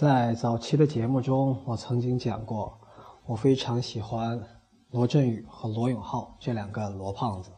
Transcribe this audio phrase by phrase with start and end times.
[0.00, 2.80] 在早期的节目中，我曾经讲过，
[3.26, 4.48] 我非常喜欢
[4.88, 7.52] 罗振宇和罗永浩这两个罗胖子。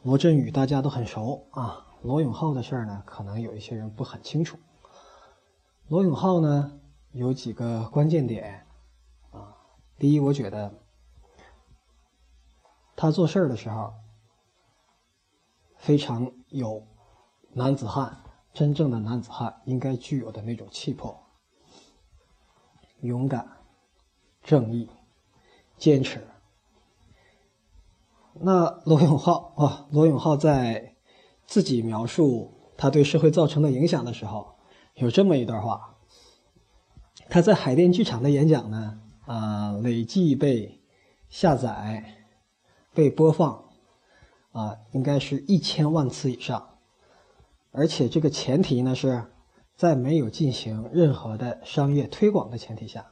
[0.00, 4.58] 罗振宇大家都很熟啊，罗永浩的事儿呢，可能有一些人不很清楚。
[5.88, 6.80] 罗永浩呢，
[7.12, 8.66] 有几个关键点
[9.32, 9.54] 啊。
[9.98, 10.72] 第一，我觉得
[12.96, 13.92] 他做事儿的时候
[15.76, 16.86] 非常有
[17.52, 18.24] 男子汉。
[18.58, 21.16] 真正的男子汉应该具有的那种气魄、
[23.02, 23.48] 勇敢、
[24.42, 24.90] 正义、
[25.76, 26.26] 坚持。
[28.32, 30.96] 那罗永浩啊，罗永浩在
[31.46, 34.56] 自己描述他对社会造成的影响的时候，
[34.94, 35.96] 有这么一段话：
[37.30, 40.82] 他在海淀剧场的演讲呢，啊，累计被
[41.28, 42.24] 下载、
[42.92, 43.68] 被播放，
[44.50, 46.77] 啊，应该是一千万次以上。
[47.70, 49.24] 而且这个前提呢，是
[49.76, 53.06] 在没有进行任何的商业推广的前提下，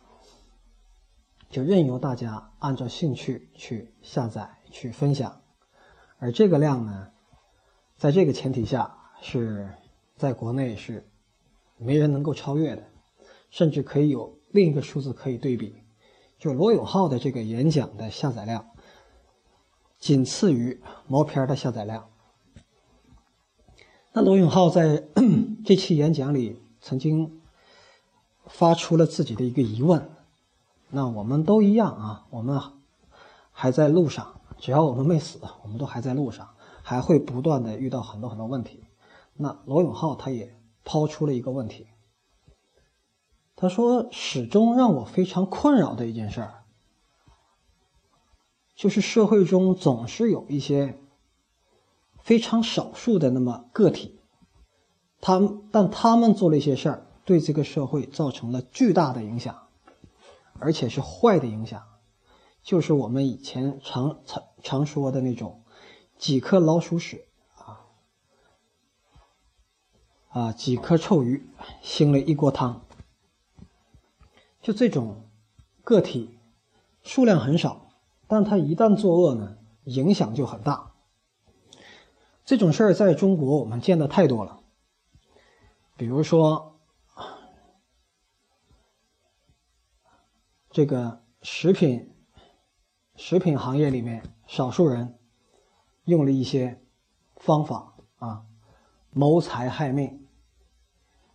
[1.48, 5.40] 就任由大家按照兴趣去下载、去分享。
[6.18, 7.10] 而这个量呢，
[7.96, 9.68] 在这个前提下，是
[10.16, 11.06] 在国内是
[11.76, 12.82] 没人能够超越的，
[13.50, 15.76] 甚至可以有另一个数字可以对比，
[16.38, 18.66] 就罗永浩的这个演讲的下载量，
[19.98, 22.10] 仅次于毛片的下载量。
[24.16, 25.04] 那罗永浩在
[25.62, 27.38] 这期演讲里曾经
[28.46, 30.10] 发出了自己的一个疑问：
[30.88, 32.58] 那我们都一样啊，我们
[33.52, 36.48] 还在路上，只要我们没死，我们都还在路上，
[36.82, 38.84] 还会不断的遇到很多很多问题。
[39.34, 41.86] 那罗永浩他也抛出了一个问题，
[43.54, 46.64] 他说：“始终让我非常困扰的一件事儿，
[48.74, 50.98] 就是社会中总是有一些。”
[52.26, 54.18] 非常少数的那么个体，
[55.20, 59.68] 他们但他们做了一些事儿，对这个社会造成了巨大的影响，
[60.58, 61.80] 而且是坏的影响，
[62.64, 65.62] 就是我们以前常常常说的那种
[66.18, 67.28] 几颗老鼠屎
[67.58, 67.86] 啊
[70.30, 71.48] 啊几颗臭鱼
[71.80, 72.82] 腥了一锅汤，
[74.60, 75.22] 就这种
[75.84, 76.36] 个体
[77.04, 77.86] 数量很少，
[78.26, 80.94] 但他一旦作恶呢，影响就很大。
[82.46, 84.60] 这种事儿在中国我们见的太多了，
[85.96, 86.78] 比如说，
[90.70, 92.14] 这个食品
[93.16, 95.18] 食品行业里面，少数人
[96.04, 96.80] 用了一些
[97.34, 98.46] 方法啊，
[99.10, 100.24] 谋财害命，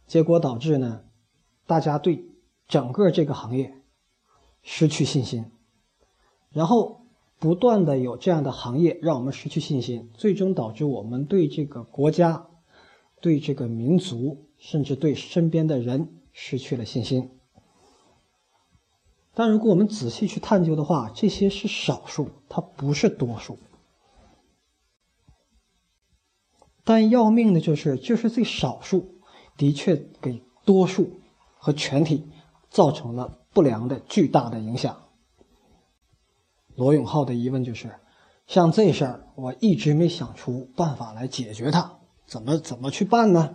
[0.08, 1.04] 结果导致呢，
[1.68, 2.26] 大家对
[2.70, 3.84] 整个这个行业
[4.64, 5.52] 失去信心，
[6.52, 7.01] 然后。
[7.42, 12.46] 不断的有这样的行业让我们失去信心，最终导致我们对这个国家、
[13.20, 17.32] 对这个民族，甚至对身边的人失去了信心。
[19.34, 23.58] 但如果我们仔细去探究的话，这些是少数，它不是多数。
[26.84, 29.16] 但要命的就是，就是这少数
[29.58, 31.20] 的确给多数
[31.58, 32.28] 和全体
[32.70, 34.96] 造成了不良的巨大的影响。
[36.82, 37.92] 罗永浩的疑问就是：
[38.48, 43.54] 像这事儿，我一直没想出办法来解决它，怎么怎么去办呢？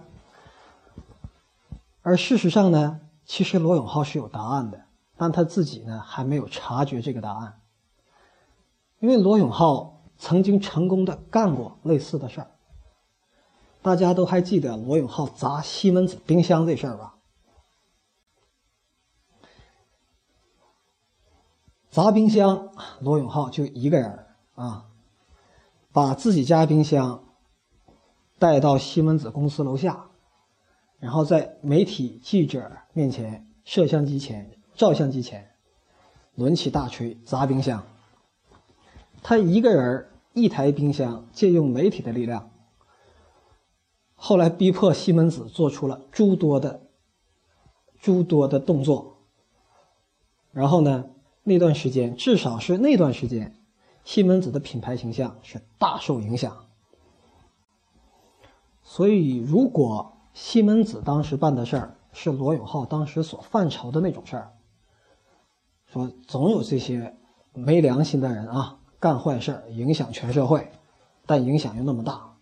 [2.02, 4.84] 而事实上呢，其实罗永浩是有答案的，
[5.16, 7.54] 但他自己呢还没有察觉这个答案。
[9.00, 12.52] 因为罗永浩曾经成功的干过类似的事儿，
[13.82, 17.15] 大家都还记得罗永浩砸西门子冰箱这事儿吧？
[21.96, 24.84] 砸冰箱，罗永浩就一个人啊，
[25.92, 27.24] 把自己家冰箱
[28.38, 30.10] 带到西门子公司楼下，
[30.98, 35.52] 然后在媒体记者面前、摄像机前、照相机前，
[36.34, 37.82] 抡起大锤砸冰箱。
[39.22, 42.50] 他一个人一台冰箱，借用媒体的力量，
[44.14, 46.82] 后来逼迫西门子做出了诸多的、
[47.98, 49.22] 诸多的动作，
[50.52, 51.06] 然后呢？
[51.48, 53.54] 那段时间，至少是那段时间，
[54.02, 56.66] 西门子的品牌形象是大受影响。
[58.82, 64.54] 所以，如果西门子当时办的事儿是罗永浩当时所犯愁的那种事儿，
[65.92, 67.14] 说总有这些
[67.54, 70.68] 没良心的人啊干坏事儿，影响全社会，
[71.26, 72.34] 但影响又那么大，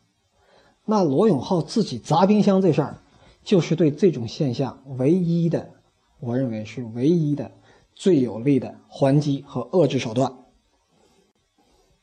[0.87, 3.03] 那罗永浩自己砸冰箱这事儿，
[3.43, 5.73] 就是对这种现象唯一的，
[6.21, 7.51] 我认为是唯一的。
[7.95, 10.33] 最有力的还击和遏制手段，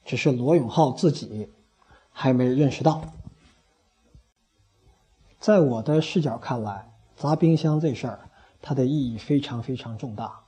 [0.06, 1.52] 只是罗永浩自己
[2.10, 3.04] 还没认识到。
[5.40, 8.30] 在我的视角看来，砸冰箱这事儿，
[8.62, 10.46] 它的意义非常非常重大，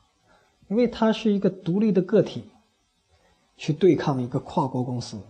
[0.69, 2.51] 因为它是一个独立的个体，
[3.57, 5.22] 去对抗一个跨国公司，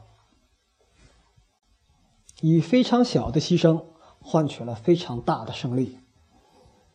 [2.42, 3.84] 以非常小的牺牲
[4.22, 5.98] 换取了非常大的胜利。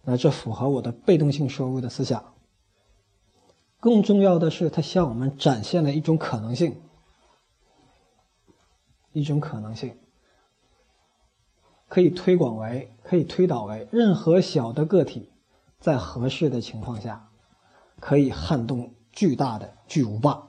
[0.03, 2.35] 那这符合我的被动性收入的思想。
[3.81, 6.81] 更重要的是，它向我们展现了一种可能性，
[9.13, 9.97] 一种可能性。
[11.87, 15.31] 可以推广为，可以推导为，任何小的个体，
[15.81, 17.31] 在合适的情况下，
[17.99, 20.49] 可以撼动巨大的巨无霸。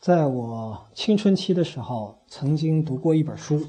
[0.00, 3.66] 在我青春期的时候，曾经读过一本书，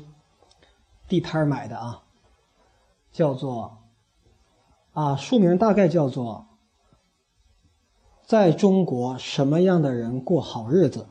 [1.07, 2.04] 地摊买的啊，
[3.12, 3.83] 叫做，
[4.94, 6.48] 啊，书名大概叫做，
[8.29, 11.07] 在中国什么样的人过好日子。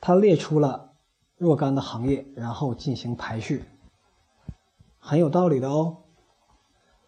[0.00, 0.94] 他列出了
[1.36, 3.66] 若干的行业，然后进行排序，
[4.98, 5.98] 很有道理的哦。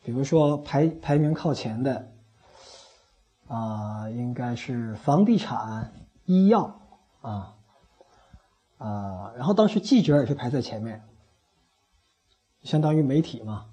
[0.02, 2.12] 比如说排排名靠前的，
[3.49, 5.94] 啊，应该是房地产、
[6.26, 6.79] 医药
[7.23, 7.56] 啊，
[8.76, 11.02] 啊，然后当时记者也是排在前面，
[12.64, 13.70] 相当于媒体嘛，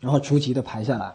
[0.00, 1.14] 然后逐级的排下来，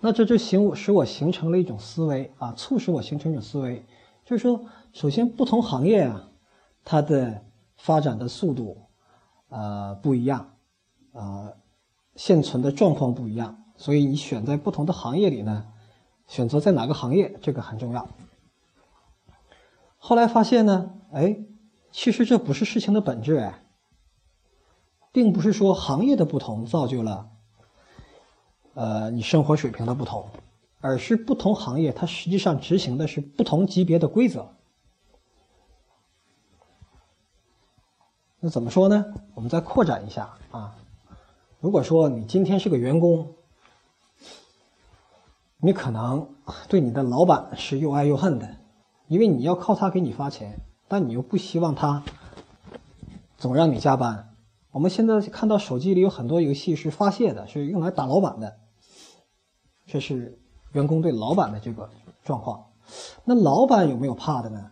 [0.00, 3.86] 那这就形使我形成了一种思维啊，促使我形成一种思维，
[4.24, 4.66] 就是说。
[4.90, 6.30] 首先，不同行业啊，
[6.82, 7.44] 它的
[7.76, 8.88] 发展的速度，
[9.48, 10.54] 呃，不一样，
[11.12, 11.52] 啊，
[12.16, 15.66] 现存的状况不一样，所以你选在不同的行业里呢，
[16.26, 18.08] 选择在哪个行业，这个很重要。
[19.98, 21.36] 后来发现呢，哎，
[21.92, 23.62] 其实这不是事情的本质哎，
[25.12, 27.28] 并不是说行业的不同造就了，
[28.78, 30.24] 呃，你生活水平的不同，
[30.80, 34.54] 而是不同行业它实际上执行的是不同级别的规则。
[38.38, 39.04] 那怎么说呢？
[39.34, 40.76] 我们再扩展一下啊。
[41.58, 43.34] 如果说你今天是个员工，
[45.56, 46.30] 你可能
[46.68, 48.48] 对你的老板是又爱又恨的，
[49.08, 52.04] 因为你要靠他给你发钱，但你又不希望他
[53.36, 54.36] 总让你加班。
[54.70, 58.56] 我们现在看到手机里有很多游戏是发泄的，是用来打老板的，
[59.88, 60.38] 这是
[60.72, 61.90] 员工对老板的这个
[62.22, 62.66] 状况。
[63.24, 64.70] 那老板有没有怕的呢？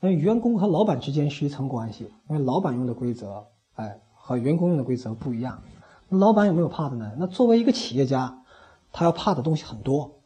[0.00, 5.62] 那员工和老板之间是一层关系，因为老板用的规则，哎，和员工用的规则不一样。
[6.08, 7.12] 老板有没有怕的呢？
[7.18, 8.44] 那作为一个企业家，
[8.92, 10.20] 他要怕的东西很多，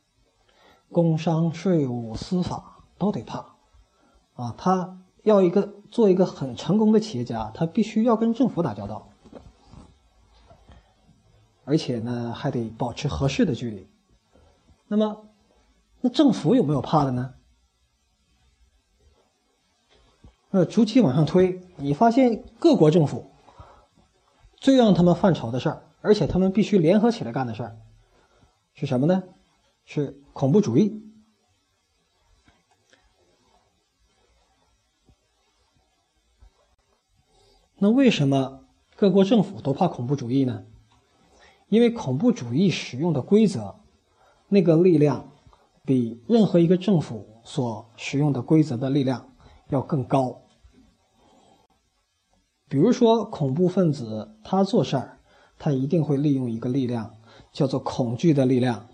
[0.90, 3.54] 工商税务司法都得怕，
[4.34, 9.09] 啊，他要一个做一个很成功的企业家，他必须要跟政府打交道，
[11.70, 13.88] 而且呢，还得保持合适的距离。
[14.88, 15.28] 那么，
[16.00, 17.34] 那政府有没有怕的呢？
[20.50, 23.30] 呃，逐级往上推，你发现各国政府
[24.56, 27.76] 最让他们犯愁的事儿，而且他们必须联合起来干的事儿，
[28.74, 29.22] 是什么呢？
[29.84, 31.04] 是恐怖主义。
[37.76, 38.64] 那为什么
[38.96, 40.66] 各国政府都怕恐怖主义呢？
[41.70, 43.76] 因为恐怖主义使用的规则，
[44.48, 45.32] 那个力量
[45.86, 49.26] 比任何一个政府所使用的规则的力量。
[49.70, 50.42] 要更高。
[52.68, 55.20] 比如说，恐怖分子他做事儿，
[55.60, 57.14] 他一定会利用一个力量，
[57.52, 58.88] 叫做恐惧的力量。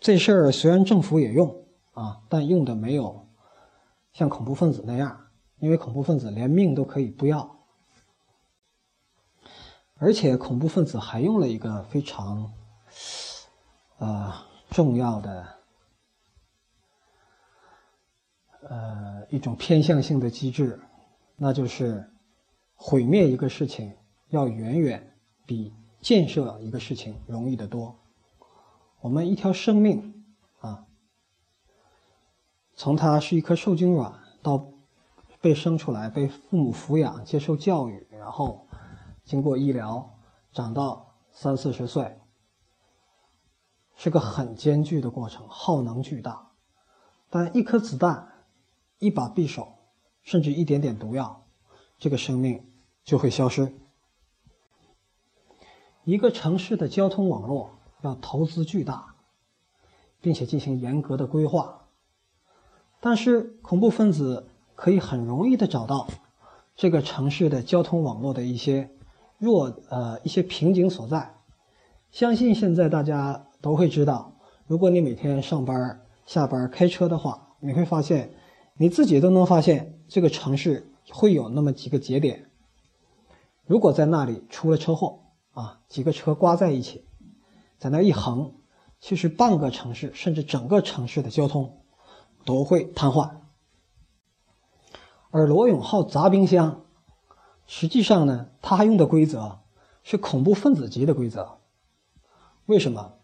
[0.00, 3.28] 这事儿虽然政府也用啊，但用的没有
[4.14, 5.14] 像恐怖分子那样，
[5.58, 7.53] 因为恐怖分子连命都可以不要。
[10.04, 12.52] 而且，恐怖分子还用了一个非常
[13.96, 14.34] 呃
[14.68, 15.48] 重要的。
[18.68, 20.78] 呃，一种偏向性的机制，
[21.36, 22.06] 那就是
[22.74, 23.96] 毁灭一个事情
[24.28, 27.98] 要远远比建设一个事情容易得多。
[29.00, 30.24] 我们一条生命
[30.60, 30.86] 啊，
[32.74, 34.66] 从它是一颗受精卵到
[35.40, 38.63] 被生出来、被父母抚养、接受教育，然后
[39.24, 40.18] 经过医疗
[40.52, 42.18] 长到三四十岁，
[43.96, 46.52] 是个很艰巨的过程，耗能巨大。
[47.28, 48.30] 但一颗子弹。
[49.00, 49.74] 一把匕首，
[50.22, 51.44] 甚至一点点毒药，
[51.98, 52.64] 这个生命
[53.02, 53.74] 就会消失。
[56.04, 59.16] 一个城市的交通网络要投资巨大，
[60.22, 61.88] 并且进行严格的规划，
[63.00, 66.06] 但是恐怖分子可以很容易的找到
[66.74, 68.96] 这个城市的交通网络的一些
[69.44, 71.34] 弱呃一些瓶颈所在。
[72.10, 74.32] 相信现在大家都会知道，
[74.66, 78.32] 如果你每天上班下班开车的话，你会发现。
[78.76, 82.50] 你自己都能发现这个城市会有那么几个节点，
[83.66, 85.20] 如果在那里出了车祸
[85.52, 87.04] 啊，几个车刮在一起，
[87.78, 88.52] 在那一横，
[88.98, 91.84] 其实半个城市甚至整个城市的交通
[92.44, 93.30] 都会瘫痪。
[95.30, 96.83] 而罗永浩砸冰箱，
[97.66, 99.60] 实际上呢，他还用的规则
[100.02, 101.58] 是恐怖分子级的规则。
[102.66, 103.14] 为什么？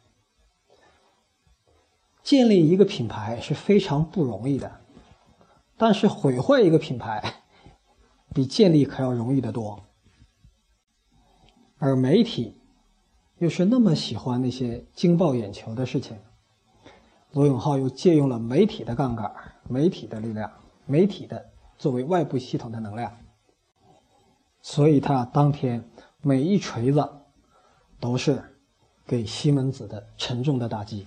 [2.22, 4.80] 建立一个品牌是非常不容易的。
[5.76, 7.42] 但是毁坏一个品牌，
[8.34, 9.82] 比建立可要容易得多。
[11.78, 12.60] 而媒体
[13.38, 16.18] 又是那么喜欢那些惊爆眼球的事情，
[17.32, 19.34] 罗永浩又借用了媒体的杠杆、
[19.68, 20.52] 媒体的力量、
[20.84, 23.16] 媒体的作为外部系统的能量，
[24.62, 25.88] 所以他当天
[26.22, 27.08] 每一锤子
[27.98, 28.42] 都是
[29.06, 31.06] 给西门子的沉重的打击。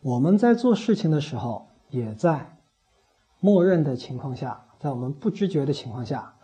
[0.00, 1.66] 我们在做事情的时候。
[1.90, 2.56] 也在
[3.40, 6.36] 默认的情况下，在我们不知觉的情况下，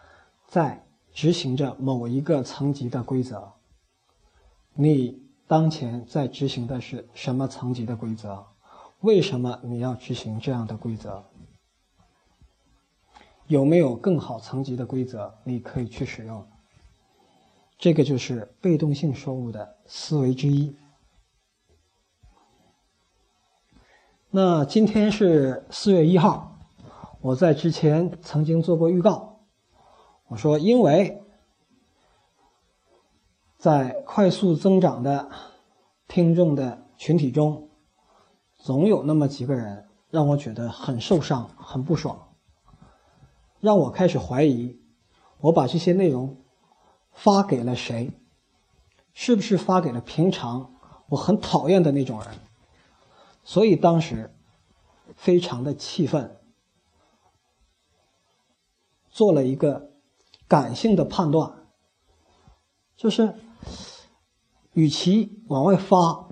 [0.49, 3.53] 在执行着某一个层级的规则。
[4.75, 8.45] 你当前在执行的是什么层级的规则？
[9.03, 11.25] 为什么你要执行这样的规则？
[13.49, 16.47] 有没有更好层级的规则你可以去使用？
[17.79, 20.75] 这个就是被动性收入的思维之一。
[24.31, 26.59] 那今天是四月一号，
[27.21, 29.41] 我在之前曾经做过预告，
[30.29, 31.23] 我说，因为
[33.59, 35.31] 在快速增长的
[36.09, 37.71] 听众的群体中，
[38.59, 42.26] 总有那么几个人让我觉得很受伤、很不爽，
[43.61, 44.81] 让我开始怀疑，
[45.41, 46.37] 我把这些内容
[47.13, 48.13] 发给了谁？
[49.15, 50.75] 是不是发给了平常
[51.09, 52.29] 我很讨厌的那种人？
[53.45, 54.35] 所以当时
[55.15, 56.37] 非常的气愤，
[59.09, 59.93] 做了一个
[60.47, 61.67] 感性的判断，
[62.97, 63.35] 就是
[64.73, 66.29] 与其往外发，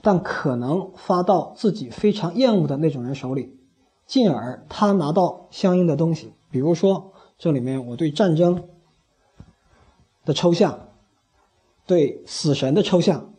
[0.00, 3.60] 但可能发到自己非常厌恶的那种人手里，
[4.06, 8.68] 进而他拿到相应的东西，比如说这里面我对战争
[10.24, 10.90] 的抽象，
[11.86, 13.34] 对死神的抽象，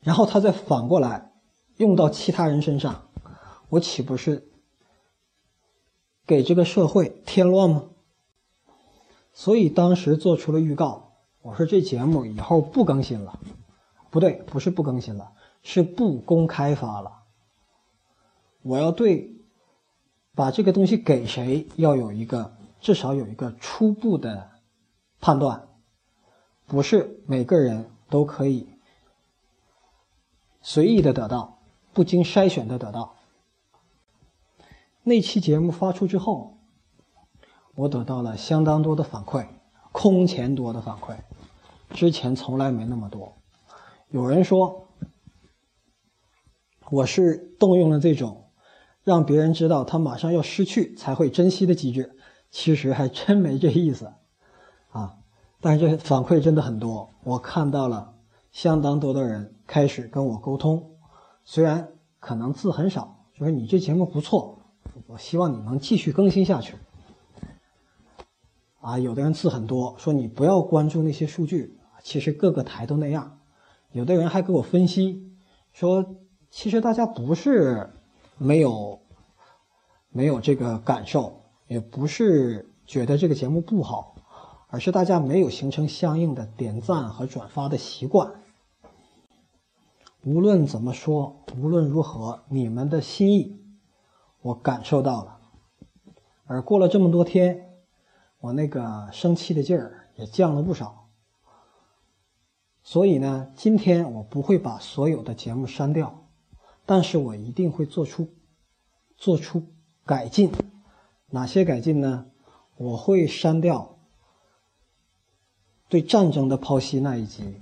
[0.00, 1.26] 然后他再反过来。
[1.76, 3.08] 用到其他人身上，
[3.68, 4.48] 我岂不是
[6.26, 7.84] 给这个社会添乱吗？
[9.32, 13.38] 所以当时做出了预告，我说这节目以后不更新了，
[14.10, 15.30] 不对，不是不更新了，
[15.62, 17.22] 是不公开发了。
[18.62, 19.37] 我要对
[20.38, 24.48] 把这个东西给谁，要有一个至少有一个初步的
[25.20, 25.66] 判断，
[26.64, 28.68] 不是每个人都可以
[30.62, 31.58] 随意的得到。
[31.92, 33.16] 不经筛选的得到。
[35.02, 36.56] 那期节目发出之后，
[37.74, 39.44] 我得到了相当多的反馈，
[39.90, 41.16] 空前多的反馈，
[41.90, 43.36] 之前从来没那么多。
[44.10, 44.86] 有人说
[46.90, 48.47] 我是动用了这种
[49.08, 52.14] 让别人知道他马上要失去才会珍惜的机制，
[52.50, 54.12] 其实还真没这意思
[54.90, 55.14] 啊。
[55.62, 58.14] 但是这反馈真的很多，我看到了
[58.52, 60.90] 相当多的人开始跟我沟通。
[61.42, 61.88] 虽然
[62.20, 64.58] 可能字很少，就是你这节目不错，
[65.06, 66.74] 我希望你能继续更新下去。
[68.82, 73.38] 啊，有的人字很多，说你不要关注那些数据，其实各个台都那样。
[73.92, 75.32] 有的人还给我分析，
[75.72, 76.04] 说
[76.50, 77.90] 其实大家不是
[78.38, 79.00] 没有
[80.08, 84.14] 没有这个感受，也不是觉得这个节目不好，
[84.68, 88.32] 而是大家没有形成相应的点赞和转发的习惯。
[90.22, 93.60] 无论怎么说，无论如何，你们的心意
[94.40, 95.38] 我感受到了。
[96.46, 97.74] 而过了这么多天，
[98.40, 101.08] 我那个生气的劲儿也降了不少。
[102.82, 106.27] 所以呢，今天我不会把所有的节目删掉，
[106.88, 108.30] 但是我一定会做出
[109.18, 109.62] 做出
[110.06, 110.50] 改进。
[111.26, 112.24] 哪些改进呢？
[112.78, 113.98] 我会删掉
[115.90, 117.60] 对战争的剖析那一集。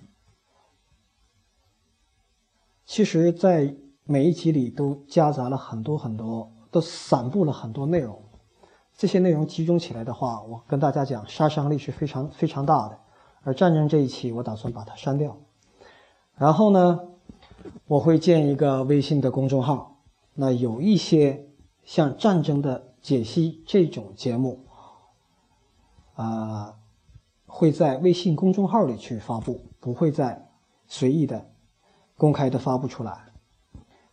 [2.85, 8.23] 其实，在每一集里都夹杂了很多很多，都散布了很多内容。
[8.97, 12.97] 这些内容集中起来的话，我跟大家讲，杀伤力是非常非常大的。
[13.43, 15.37] 而战争这一期，我打算把它删掉。
[16.37, 17.01] 然后呢，
[17.87, 20.03] 我会建一个微信的公众号。
[20.35, 21.49] 那有一些
[21.85, 24.67] 像战争的解析这种节目，
[26.15, 26.75] 啊，
[27.47, 30.51] 会在微信公众号里去发布，不会再
[30.87, 31.51] 随意的。
[32.19, 33.27] 公开的发布出来，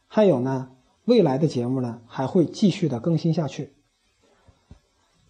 [0.08, 0.72] 还有呢，
[1.06, 3.78] 未来的节目呢还会继续的更新下去，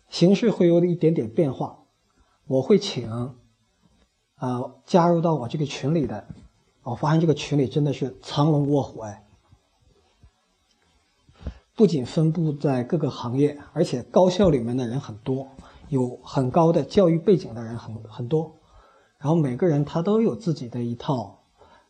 [0.09, 1.83] 形式会有一点点变化。
[2.47, 3.07] 我会请
[4.37, 6.27] 啊加入到我这个群里的，
[6.83, 9.25] 我发现这个群里真的是藏龙卧虎哎，
[11.75, 15.47] 不仅分布在各个行业，而且高校里面的人很多，
[15.89, 18.55] 有很高的教育背景的人很很多，
[19.17, 21.43] 然后每个人他都有自己的一套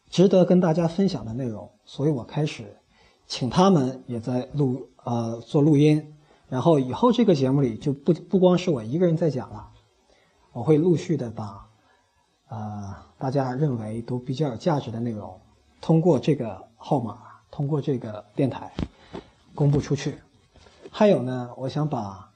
[0.10, 2.78] 值得跟大家分享的内容，所以我开始。
[3.26, 6.14] 请他们也在录呃做录音，
[6.50, 9.70] 然后以后这个节目里就不不光是我一个人在讲了，
[10.52, 11.70] 我会陆续的把
[12.50, 12.94] 呃
[13.24, 15.40] 大家认为都比较有价值的内容，
[15.80, 18.70] 通过这个号码，通过这个电台
[19.56, 20.20] 公布出去。
[20.92, 22.30] 还有呢，我想把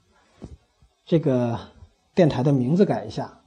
[1.05, 1.59] 这个
[2.15, 3.37] 电台的名字改一下，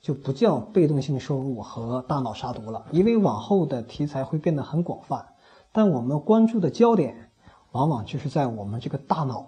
[0.00, 5.24] 就不叫被动性收入和大脑杀毒了，因为往后的题材会变得很广泛。
[5.70, 7.30] 但我们关注的焦点，
[7.70, 9.46] 往往就是在我们这个大脑，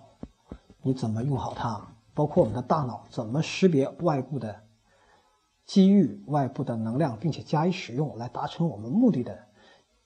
[0.82, 1.80] 你怎么用好它？
[2.14, 4.60] 包括我们的大脑怎么识别外部的
[5.66, 9.38] 机遇、外部的能量，并且加以使用，来达成我们目的的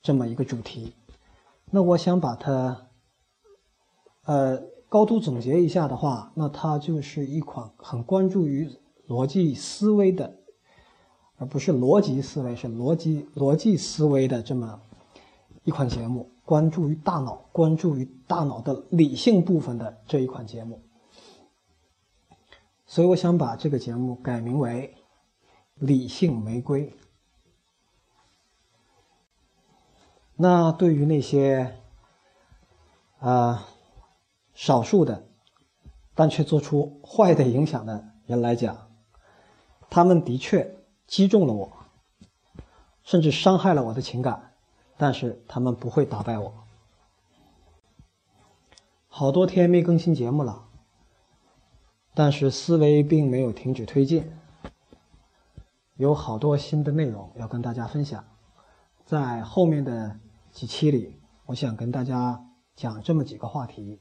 [0.01, 0.93] 这么一个主题。
[1.71, 2.87] 那我想把它，
[4.25, 8.69] 呃，高度总结一下的话，那它就是一款很关注于
[9.07, 10.37] 逻辑思维的，
[11.37, 14.81] 而不是逻辑思维，是逻辑逻辑思维的这么。
[15.65, 20.81] 一款节目关注于大脑，关注于大脑的理性部分的这一款节目，
[22.87, 24.95] 所以我想把这个节目改名为
[25.79, 26.89] 《理性玫瑰》。
[30.35, 31.75] 那对于那些
[33.19, 33.67] 啊
[34.53, 35.27] 少数的，
[36.13, 38.89] 但却做出坏的影响的人来讲，
[39.89, 40.75] 他们的确
[41.07, 41.71] 击中了我，
[43.03, 44.53] 甚至伤害了我的情感。
[45.01, 46.53] 但是他们不会打败我。
[49.07, 50.67] 好多天没更新节目了，
[52.13, 54.29] 但是思维并没有停止推进，
[55.99, 58.23] 有好多新的内容要跟大家分享。
[59.05, 60.17] 在后面的
[60.49, 62.41] 几期里，我想跟大家
[62.73, 63.99] 讲这么几个话题。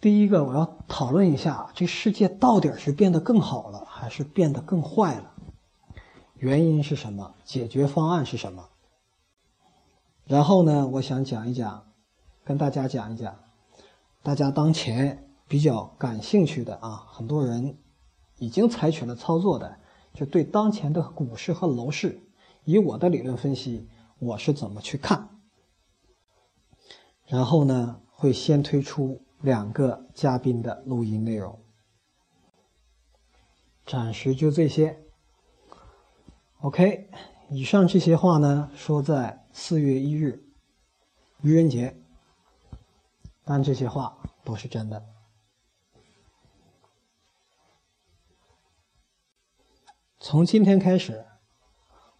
[0.00, 5.32] 第一个，我要讨论一下这世界到底是变得更好了，还是变得更坏了？
[6.36, 7.34] 原因是什么？
[7.44, 8.68] 解决方案是什么？
[10.26, 11.86] 然后呢，我想讲一讲，
[12.44, 13.36] 跟大家讲一讲，
[14.22, 17.76] 大家当前比较感兴趣的啊，很多人
[18.38, 19.80] 已经采取了操作的，
[20.14, 22.20] 就对当前的股市和楼市，
[22.64, 25.28] 以我的理论分析，我是怎么去看。
[27.26, 31.58] 然后呢，会先推出两个嘉宾的录音内容，
[33.84, 34.98] 暂时就这些。
[36.60, 37.10] OK。
[37.50, 40.42] 以上这些话呢，说在四月一日，
[41.42, 41.94] 愚人节，
[43.44, 45.13] 但这些话都是真的。
[50.26, 51.22] 从今天开始，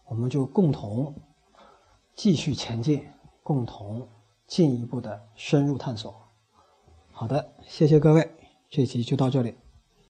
[0.05, 1.15] 我们就共同
[2.15, 3.03] 继续前进，
[3.43, 4.07] 共同
[4.47, 6.15] 进一步的深入探索。
[7.13, 8.31] 好的，谢谢各位，
[8.69, 9.57] 这集就到这里。